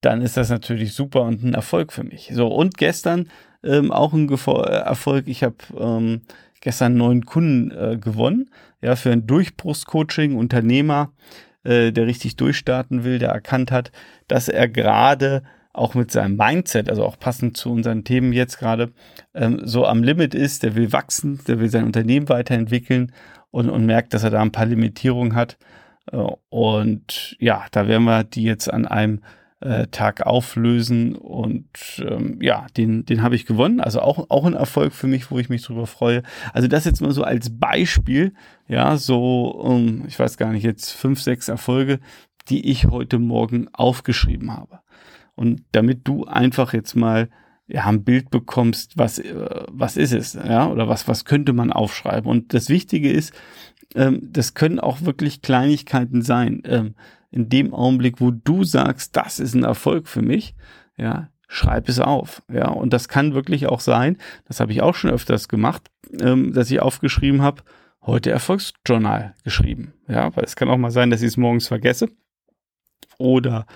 dann 0.01 0.23
ist 0.23 0.37
das 0.37 0.51
natürlich 0.51 0.93
super 0.93 1.23
und 1.23 1.43
ein 1.43 1.55
Erfolg 1.55 1.93
für 1.93 2.05
mich. 2.05 2.31
So, 2.35 2.49
und 2.49 2.77
gestern 2.77 3.29
ähm, 3.65 3.91
auch 3.93 4.13
ein 4.13 4.27
Gefo 4.27 4.61
Erfolg. 4.61 5.27
Ich 5.27 5.43
habe 5.43 5.57
ähm, 5.79 6.23
gestern 6.61 6.97
neuen 6.97 7.25
Kunden 7.25 7.71
äh, 7.71 7.97
gewonnen, 7.97 8.51
ja, 8.81 8.97
für 8.97 9.11
ein 9.11 9.27
Durchbruchscoaching, 9.27 10.37
Unternehmer, 10.37 11.13
äh, 11.65 11.93
der 11.93 12.07
richtig 12.07 12.37
durchstarten 12.37 13.05
will, 13.05 13.19
der 13.19 13.31
erkannt 13.31 13.71
hat, 13.71 13.93
dass 14.29 14.49
er 14.49 14.69
gerade 14.69 15.43
auch 15.73 15.95
mit 15.95 16.11
seinem 16.11 16.37
Mindset, 16.37 16.89
also 16.89 17.05
auch 17.05 17.19
passend 17.19 17.57
zu 17.57 17.71
unseren 17.71 18.05
Themen 18.05 18.33
jetzt 18.33 18.59
gerade, 18.59 18.93
ähm, 19.35 19.61
so 19.65 19.87
am 19.87 20.03
Limit 20.03 20.35
ist, 20.35 20.63
der 20.63 20.77
will 20.77 20.93
wachsen, 20.93 21.41
der 21.49 21.59
will 21.59 21.69
sein 21.69 21.85
Unternehmen 21.85 22.29
weiterentwickeln 22.29 23.13
und, 23.51 23.69
und 23.69 23.85
merkt, 23.85 24.15
dass 24.15 24.23
er 24.23 24.31
da 24.31 24.41
ein 24.41 24.53
paar 24.53 24.67
Limitierungen 24.67 25.35
hat. 25.35 25.59
Äh, 26.13 26.25
und 26.49 27.37
ja, 27.41 27.67
da 27.73 27.89
werden 27.89 28.05
wir 28.05 28.25
die 28.25 28.45
jetzt 28.45 28.73
an 28.73 28.87
einem 28.87 29.21
äh, 29.61 29.87
Tag 29.89 30.27
auflösen 30.27 31.17
und 31.17 31.69
ähm, 31.99 32.39
ja, 32.41 32.67
den, 32.77 33.05
den 33.05 33.23
habe 33.23 33.37
ich 33.37 33.47
gewonnen. 33.47 33.81
Also 33.81 34.01
auch, 34.01 34.31
auch 34.31 34.45
ein 34.45 34.55
Erfolg 34.55 34.93
für 34.93 35.07
mich, 35.07 35.31
wo 35.31 35.39
ich 35.39 35.49
mich 35.49 35.63
drüber 35.63 35.87
freue. 35.87 36.23
Also 36.53 36.69
das 36.69 36.85
jetzt 36.85 37.01
mal 37.01 37.13
so 37.13 37.23
als 37.23 37.59
Beispiel, 37.59 38.35
ja, 38.69 38.97
so, 38.97 39.47
um, 39.51 40.05
ich 40.07 40.19
weiß 40.19 40.37
gar 40.37 40.53
nicht, 40.53 40.65
jetzt 40.65 40.93
fünf, 40.93 41.21
sechs 41.21 41.49
Erfolge, 41.49 42.01
die 42.49 42.71
ich 42.71 42.87
heute 42.87 43.19
Morgen 43.19 43.69
aufgeschrieben 43.73 44.53
habe. 44.53 44.81
Und 45.35 45.63
damit 45.73 46.07
du 46.07 46.25
einfach 46.27 46.75
jetzt 46.75 46.95
mal 46.95 47.29
ja, 47.67 47.87
ein 47.87 48.05
Bild 48.05 48.31
bekommst, 48.31 48.99
was, 48.99 49.19
äh, 49.19 49.65
was 49.69 49.97
ist 49.97 50.13
es, 50.13 50.35
ja, 50.35 50.69
oder 50.69 50.89
was, 50.89 51.09
was 51.09 51.25
könnte 51.25 51.53
man 51.53 51.73
aufschreiben. 51.73 52.31
Und 52.31 52.53
das 52.53 52.69
Wichtige 52.69 53.11
ist, 53.11 53.33
ähm, 53.95 54.21
das 54.31 54.55
können 54.55 54.81
auch 54.81 55.03
wirklich 55.03 55.41
Kleinigkeiten 55.41 56.23
sein. 56.23 56.63
Ähm, 56.67 56.95
in 57.35 57.49
dem 57.49 57.75
Augenblick, 57.75 58.21
wo 58.21 58.31
du 58.31 58.63
sagst, 58.63 59.17
das 59.17 59.41
ist 59.41 59.55
ein 59.55 59.65
Erfolg 59.65 60.07
für 60.07 60.23
mich, 60.23 60.55
ja, 60.97 61.31
schreib 61.49 61.89
es 61.89 61.99
auf. 61.99 62.43
Ja, 62.49 62.69
und 62.69 62.93
das 62.93 63.09
kann 63.09 63.35
wirklich 63.35 63.67
auch 63.67 63.81
sein, 63.81 64.19
das 64.47 64.61
habe 64.61 64.71
ich 64.71 64.83
auch 64.83 64.95
schon 64.95 65.11
öfters 65.11 65.49
gemacht, 65.49 65.91
ähm, 66.21 66.53
dass 66.53 66.71
ich 66.71 66.81
aufgeschrieben 66.81 67.43
habe, 67.43 67.63
heute 68.03 68.31
Erfolgsjournal 68.31 69.35
geschrieben. 69.43 69.95
Ja, 70.07 70.35
weil 70.37 70.45
es 70.45 70.55
kann 70.55 70.71
auch 70.71 70.77
mal 70.77 70.93
sein, 70.93 71.11
dass 71.11 71.23
ich 71.23 71.29
es 71.29 71.37
morgens 71.37 71.67
vergesse 71.67 72.09
oder 73.19 73.67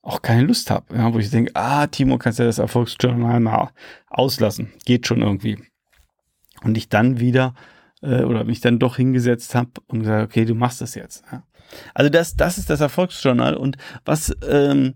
auch 0.00 0.22
keine 0.22 0.42
Lust 0.42 0.70
habe, 0.70 0.96
ja, 0.96 1.12
wo 1.12 1.18
ich 1.18 1.28
denke, 1.28 1.52
ah, 1.54 1.86
Timo, 1.86 2.16
kannst 2.16 2.38
du 2.38 2.44
das 2.44 2.58
Erfolgsjournal 2.58 3.40
mal 3.40 3.70
auslassen. 4.08 4.72
Geht 4.86 5.06
schon 5.06 5.20
irgendwie. 5.20 5.58
Und 6.62 6.78
ich 6.78 6.88
dann 6.88 7.20
wieder 7.20 7.54
äh, 8.04 8.24
oder 8.24 8.44
mich 8.44 8.60
dann 8.60 8.78
doch 8.78 8.96
hingesetzt 8.96 9.54
habe 9.54 9.70
und 9.86 10.00
gesagt, 10.00 10.24
okay, 10.24 10.44
du 10.44 10.54
machst 10.54 10.80
das 10.80 10.94
jetzt. 10.94 11.24
Ja. 11.32 11.42
Also 11.94 12.10
das, 12.10 12.36
das 12.36 12.58
ist 12.58 12.70
das 12.70 12.80
Erfolgsjournal 12.80 13.56
und 13.56 13.76
was, 14.04 14.36
ähm, 14.48 14.94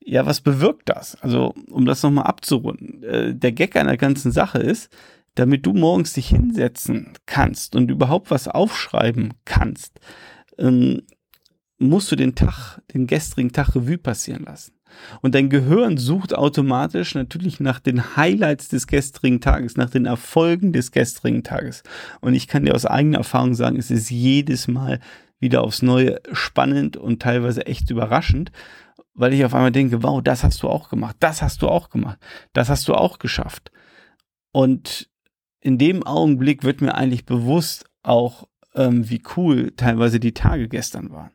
ja, 0.00 0.26
was 0.26 0.40
bewirkt 0.40 0.88
das? 0.88 1.16
Also, 1.22 1.54
um 1.70 1.84
das 1.86 2.02
nochmal 2.02 2.26
abzurunden. 2.26 3.02
Äh, 3.02 3.34
der 3.34 3.52
Gag 3.52 3.76
an 3.76 3.86
der 3.86 3.96
ganzen 3.96 4.32
Sache 4.32 4.58
ist, 4.58 4.90
damit 5.34 5.66
du 5.66 5.72
morgens 5.72 6.14
dich 6.14 6.28
hinsetzen 6.28 7.12
kannst 7.26 7.76
und 7.76 7.90
überhaupt 7.90 8.30
was 8.30 8.48
aufschreiben 8.48 9.34
kannst, 9.44 10.00
ähm, 10.58 11.02
musst 11.78 12.10
du 12.12 12.16
den 12.16 12.34
Tag, 12.34 12.80
den 12.92 13.06
gestrigen 13.06 13.52
Tag 13.52 13.74
Revue 13.74 13.98
passieren 13.98 14.44
lassen. 14.44 14.72
Und 15.22 15.34
dein 15.34 15.50
Gehirn 15.50 15.96
sucht 15.96 16.34
automatisch 16.34 17.14
natürlich 17.14 17.60
nach 17.60 17.80
den 17.80 18.16
Highlights 18.16 18.68
des 18.68 18.86
gestrigen 18.86 19.40
Tages, 19.40 19.76
nach 19.76 19.90
den 19.90 20.06
Erfolgen 20.06 20.72
des 20.72 20.92
gestrigen 20.92 21.42
Tages. 21.42 21.82
Und 22.20 22.34
ich 22.34 22.48
kann 22.48 22.64
dir 22.64 22.74
aus 22.74 22.86
eigener 22.86 23.18
Erfahrung 23.18 23.54
sagen, 23.54 23.76
es 23.76 23.90
ist 23.90 24.10
jedes 24.10 24.68
Mal 24.68 25.00
wieder 25.38 25.62
aufs 25.62 25.82
Neue 25.82 26.20
spannend 26.32 26.96
und 26.96 27.22
teilweise 27.22 27.66
echt 27.66 27.90
überraschend, 27.90 28.52
weil 29.14 29.32
ich 29.32 29.44
auf 29.44 29.54
einmal 29.54 29.72
denke, 29.72 30.02
wow, 30.02 30.22
das 30.22 30.44
hast 30.44 30.62
du 30.62 30.68
auch 30.68 30.88
gemacht, 30.88 31.16
das 31.20 31.42
hast 31.42 31.62
du 31.62 31.68
auch 31.68 31.90
gemacht, 31.90 32.18
das 32.52 32.68
hast 32.68 32.86
du 32.88 32.94
auch 32.94 33.18
geschafft. 33.18 33.70
Und 34.52 35.08
in 35.60 35.78
dem 35.78 36.02
Augenblick 36.06 36.64
wird 36.64 36.80
mir 36.80 36.94
eigentlich 36.94 37.24
bewusst 37.24 37.84
auch, 38.02 38.48
ähm, 38.74 39.08
wie 39.08 39.22
cool 39.36 39.72
teilweise 39.76 40.20
die 40.20 40.32
Tage 40.32 40.68
gestern 40.68 41.10
waren 41.10 41.30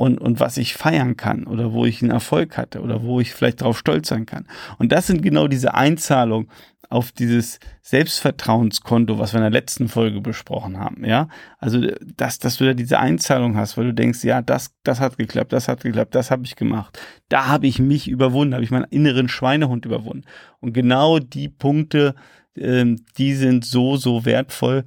und, 0.00 0.18
und 0.18 0.40
was 0.40 0.56
ich 0.56 0.72
feiern 0.72 1.18
kann 1.18 1.44
oder 1.44 1.74
wo 1.74 1.84
ich 1.84 2.00
einen 2.00 2.10
Erfolg 2.10 2.56
hatte 2.56 2.80
oder 2.80 3.02
wo 3.02 3.20
ich 3.20 3.34
vielleicht 3.34 3.60
darauf 3.60 3.76
stolz 3.76 4.08
sein 4.08 4.24
kann. 4.24 4.46
Und 4.78 4.92
das 4.92 5.06
sind 5.06 5.20
genau 5.20 5.46
diese 5.46 5.74
Einzahlungen 5.74 6.48
auf 6.88 7.12
dieses 7.12 7.60
Selbstvertrauenskonto, 7.82 9.18
was 9.18 9.34
wir 9.34 9.40
in 9.40 9.42
der 9.42 9.50
letzten 9.50 9.88
Folge 9.88 10.22
besprochen 10.22 10.78
haben, 10.78 11.04
ja. 11.04 11.28
Also, 11.58 11.86
dass, 12.16 12.38
dass 12.38 12.56
du 12.56 12.64
da 12.64 12.72
diese 12.72 12.98
Einzahlung 12.98 13.58
hast, 13.58 13.76
weil 13.76 13.84
du 13.84 13.92
denkst, 13.92 14.24
ja, 14.24 14.40
das, 14.40 14.74
das 14.84 15.00
hat 15.00 15.18
geklappt, 15.18 15.52
das 15.52 15.68
hat 15.68 15.82
geklappt, 15.82 16.14
das 16.14 16.30
habe 16.30 16.44
ich 16.44 16.56
gemacht. 16.56 16.98
Da 17.28 17.48
habe 17.48 17.66
ich 17.66 17.78
mich 17.78 18.08
überwunden, 18.08 18.54
habe 18.54 18.64
ich 18.64 18.70
meinen 18.70 18.84
inneren 18.84 19.28
Schweinehund 19.28 19.84
überwunden. 19.84 20.24
Und 20.60 20.72
genau 20.72 21.18
die 21.18 21.50
Punkte, 21.50 22.14
ähm, 22.56 23.04
die 23.18 23.34
sind 23.34 23.66
so, 23.66 23.98
so 23.98 24.24
wertvoll, 24.24 24.84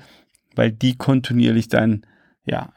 weil 0.56 0.72
die 0.72 0.98
kontinuierlich 0.98 1.68
dein, 1.68 2.04
ja, 2.46 2.74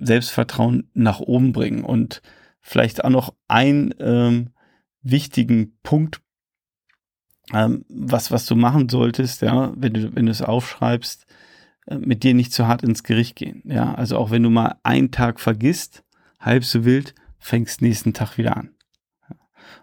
Selbstvertrauen 0.00 0.90
nach 0.94 1.20
oben 1.20 1.52
bringen. 1.52 1.84
Und 1.84 2.22
vielleicht 2.60 3.04
auch 3.04 3.10
noch 3.10 3.34
ein 3.48 3.94
ähm, 4.00 4.50
wichtigen 5.02 5.78
Punkt, 5.82 6.20
ähm, 7.52 7.84
was, 7.88 8.30
was 8.30 8.46
du 8.46 8.56
machen 8.56 8.88
solltest, 8.88 9.42
ja, 9.42 9.72
wenn 9.76 9.94
du, 9.94 10.14
wenn 10.14 10.26
du 10.26 10.32
es 10.32 10.42
aufschreibst, 10.42 11.26
äh, 11.86 11.96
mit 11.96 12.22
dir 12.22 12.34
nicht 12.34 12.52
zu 12.52 12.66
hart 12.66 12.82
ins 12.82 13.02
Gericht 13.02 13.36
gehen. 13.36 13.62
Ja, 13.64 13.94
also 13.94 14.18
auch 14.18 14.30
wenn 14.30 14.42
du 14.42 14.50
mal 14.50 14.76
einen 14.82 15.10
Tag 15.10 15.40
vergisst, 15.40 16.04
halb 16.38 16.64
so 16.64 16.84
wild, 16.84 17.14
fängst 17.38 17.82
nächsten 17.82 18.12
Tag 18.12 18.38
wieder 18.38 18.56
an. 18.56 18.70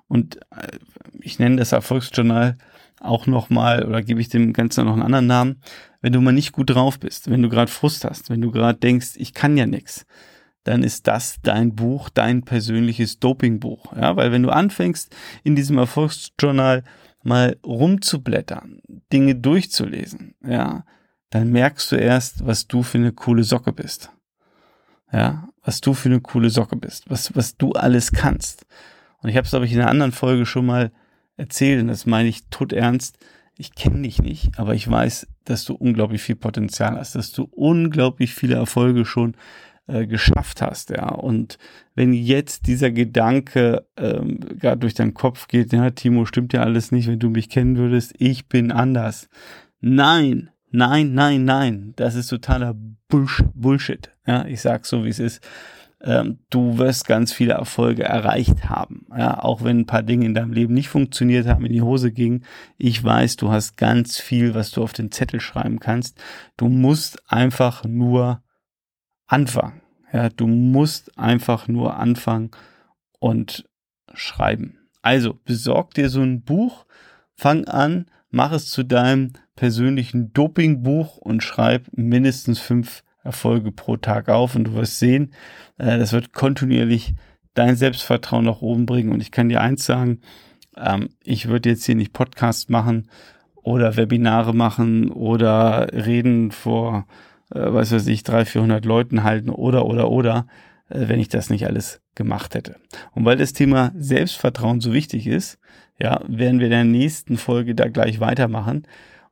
Und 0.08 0.38
äh, 0.52 0.80
ich 1.20 1.40
nenne 1.40 1.58
das 1.58 1.72
Erfolgsjournal 1.72 2.58
auch 3.00 3.28
nochmal 3.28 3.86
oder 3.86 4.02
gebe 4.02 4.22
ich 4.22 4.30
dem 4.30 4.54
Ganzen 4.54 4.86
noch 4.86 4.94
einen 4.94 5.02
anderen 5.02 5.28
Namen, 5.28 5.62
wenn 6.02 6.14
du 6.14 6.22
mal 6.22 6.32
nicht 6.32 6.52
gut 6.52 6.70
drauf 6.70 7.00
bist, 7.00 7.30
wenn 7.30 7.42
du 7.42 7.50
gerade 7.50 7.72
Frust 7.72 8.06
hast, 8.06 8.30
wenn 8.30 8.42
du 8.42 8.52
gerade 8.52 8.80
denkst, 8.80 9.12
ich 9.16 9.34
kann 9.34 9.58
ja 9.58 9.66
nix, 9.66 10.06
dann 10.64 10.84
ist 10.84 11.08
das 11.08 11.38
dein 11.42 11.76
Buch, 11.76 12.10
dein 12.10 12.44
persönliches 12.44 13.20
Dopingbuch. 13.20 13.94
Ja, 13.96 14.16
weil 14.16 14.32
wenn 14.32 14.44
du 14.44 14.50
anfängst, 14.50 15.16
in 15.44 15.56
diesem 15.56 15.78
Erfolgsjournal 15.78 16.84
mal 17.24 17.58
rumzublättern, 17.66 18.82
Dinge 19.12 19.36
durchzulesen, 19.36 20.36
ja, 20.46 20.84
dann 21.30 21.52
merkst 21.52 21.92
du 21.92 21.96
erst, 21.96 22.46
was 22.46 22.68
du 22.68 22.84
für 22.84 22.98
eine 22.98 23.12
coole 23.12 23.44
Socke 23.44 23.74
bist. 23.74 24.12
Ja, 25.12 25.50
was 25.64 25.82
du 25.82 25.94
für 25.94 26.10
eine 26.10 26.22
coole 26.22 26.50
Socke 26.50 26.76
bist, 26.76 27.10
was, 27.10 27.36
was 27.36 27.56
du 27.58 27.72
alles 27.72 28.12
kannst. 28.12 28.66
Und 29.22 29.30
ich 29.30 29.38
habe 29.38 29.46
es, 29.46 29.52
glaube 29.52 29.66
ich, 29.66 29.74
in 29.74 29.80
einer 29.80 29.90
anderen 29.90 30.12
Folge 30.12 30.46
schon 30.46 30.66
mal 30.66 30.92
erzählt, 31.38 31.82
und 31.82 31.88
das 31.88 32.06
meine 32.06 32.30
ich 32.30 32.48
tot 32.50 32.74
ernst, 32.74 33.18
ich 33.58 33.74
kenne 33.74 34.04
dich 34.04 34.22
nicht, 34.22 34.60
aber 34.60 34.76
ich 34.76 34.90
weiß, 34.90 35.28
dass 35.46 35.66
du 35.66 35.74
unglaublich 35.74 36.22
viel 36.22 36.36
Potenzial 36.36 36.98
hast, 36.98 37.16
dass 37.16 37.32
du 37.32 37.48
unglaublich 37.52 38.34
viele 38.34 38.56
Erfolge 38.56 39.06
schon 39.06 39.36
äh, 39.88 40.06
geschafft 40.06 40.62
hast, 40.62 40.92
ja. 40.92 41.10
Und 41.10 41.58
wenn 41.96 42.14
jetzt 42.14 42.68
dieser 42.68 42.92
Gedanke 42.92 43.88
ähm, 43.98 44.40
gerade 44.60 44.78
durch 44.78 44.94
deinen 44.94 45.14
Kopf 45.14 45.48
geht, 45.48 45.74
ja, 45.74 45.90
Timo, 45.90 46.26
stimmt 46.26 46.54
ja 46.54 46.62
alles 46.62 46.92
nicht, 46.92 47.08
wenn 47.08 47.20
du 47.20 47.30
mich 47.30 47.50
kennen 47.50 47.78
würdest, 47.78 48.14
ich 48.20 48.48
bin 48.48 48.72
anders. 48.72 49.30
Nein, 49.80 50.50
nein, 50.70 51.14
nein, 51.14 51.46
nein, 51.46 51.94
das 51.96 52.16
ist 52.16 52.28
totaler 52.28 52.76
Bullshit. 53.08 54.12
Ja, 54.28 54.46
ich 54.46 54.62
sag's 54.62 54.90
so, 54.90 55.06
wie 55.06 55.10
es 55.10 55.20
ist 55.20 55.42
ähm, 56.02 56.40
du 56.50 56.78
wirst 56.78 57.08
ganz 57.08 57.34
viele 57.34 57.54
Erfolge 57.54 58.04
erreicht 58.04 58.70
haben. 58.70 59.08
Ja, 59.18 59.44
auch 59.44 59.64
wenn 59.64 59.80
ein 59.80 59.86
paar 59.86 60.04
Dinge 60.04 60.26
in 60.26 60.36
deinem 60.36 60.54
Leben 60.54 60.74
nicht 60.74 60.90
funktioniert 60.90 61.48
haben, 61.48 61.66
in 61.66 61.74
die 61.74 61.82
Hose 61.82 62.12
gingen. 62.12 62.46
Ich 62.78 63.04
weiß, 63.04 63.38
du 63.38 63.52
hast 63.52 63.78
ganz 63.78 64.20
viel, 64.20 64.54
was 64.54 64.72
du 64.72 64.84
auf 64.84 64.94
den 64.94 65.12
Zettel 65.12 65.40
schreiben 65.40 65.80
kannst. 65.80 66.22
Du 66.56 66.70
musst 66.70 67.32
einfach 67.32 67.84
nur 67.84 68.44
anfangen. 69.26 69.82
Ja, 70.14 70.30
du 70.30 70.48
musst 70.48 71.18
einfach 71.18 71.68
nur 71.68 71.98
anfangen 71.98 72.52
und 73.20 73.68
schreiben. 74.14 74.78
Also 75.02 75.34
besorg 75.46 75.94
dir 75.94 76.10
so 76.10 76.22
ein 76.22 76.44
Buch, 76.44 76.86
fang 77.36 77.66
an, 77.66 78.06
mach 78.30 78.52
es 78.52 78.70
zu 78.70 78.84
deinem 78.84 79.34
persönlichen 79.56 80.32
Dopingbuch 80.34 81.18
und 81.18 81.44
schreib 81.44 81.88
mindestens 81.92 82.60
fünf 82.60 83.04
Erfolge 83.28 83.72
pro 83.72 83.98
Tag 83.98 84.30
auf 84.30 84.56
und 84.56 84.64
du 84.66 84.74
wirst 84.74 85.00
sehen, 85.00 85.34
äh, 85.78 85.98
das 86.00 86.14
wird 86.14 86.34
kontinuierlich 86.34 87.14
dein 87.54 87.76
Selbstvertrauen 87.76 88.46
nach 88.46 88.62
oben 88.62 88.86
bringen. 88.86 89.12
Und 89.12 89.22
ich 89.22 89.32
kann 89.32 89.50
dir 89.50 89.62
eins 89.62 89.86
sagen, 89.86 90.22
Ähm, 90.78 91.10
ich 91.24 91.48
würde 91.48 91.70
jetzt 91.70 91.86
hier 91.86 91.96
nicht 91.96 92.14
Podcast 92.14 92.70
machen 92.70 93.08
oder 93.56 93.98
Webinare 93.98 94.54
machen 94.54 95.10
oder 95.12 95.88
reden 95.92 96.52
vor, 96.52 97.08
äh, 97.50 97.60
was 97.74 97.92
weiß 97.92 98.08
ich, 98.08 98.22
300, 98.24 98.48
400 98.48 98.86
Leuten 98.86 99.24
halten 99.24 99.50
oder, 99.50 99.86
oder, 99.86 100.10
oder, 100.10 100.46
äh, 100.90 101.08
wenn 101.10 101.20
ich 101.20 101.30
das 101.30 101.50
nicht 101.50 101.66
alles 101.66 102.02
gemacht 102.16 102.54
hätte. 102.56 102.76
Und 103.16 103.26
weil 103.26 103.38
das 103.38 103.54
Thema 103.54 103.92
Selbstvertrauen 103.98 104.82
so 104.82 104.94
wichtig 104.94 105.26
ist, 105.26 105.58
ja, 106.00 106.22
werden 106.28 106.60
wir 106.60 106.68
in 106.68 106.72
der 106.72 106.84
nächsten 106.84 107.38
Folge 107.38 107.74
da 107.74 107.88
gleich 107.90 108.20
weitermachen. 108.20 108.84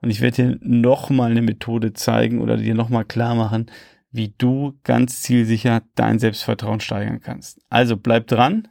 Und 0.05 0.12
ich 0.12 0.21
werde 0.21 0.35
dir 0.35 0.59
nochmal 0.62 1.31
eine 1.31 1.41
Methode 1.41 1.93
zeigen 1.93 2.39
oder 2.39 2.57
dir 2.57 2.75
nochmal 2.75 3.05
klar 3.05 3.33
machen, 3.33 3.71
wie 4.12 4.35
du 4.38 4.77
ganz 4.83 5.24
zielsicher 5.24 5.81
dein 5.95 6.19
Selbstvertrauen 6.19 6.79
steigern 6.79 7.21
kannst. 7.21 7.59
Also 7.71 7.97
bleib 7.97 8.27
dran. 8.27 8.67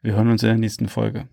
Wir 0.00 0.14
hören 0.14 0.30
uns 0.30 0.42
in 0.42 0.48
der 0.48 0.56
nächsten 0.56 0.88
Folge. 0.88 1.28